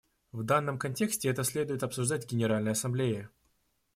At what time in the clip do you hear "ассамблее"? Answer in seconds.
2.71-3.29